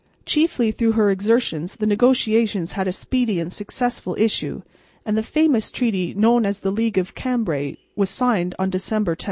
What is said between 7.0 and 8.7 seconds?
Cambray was signed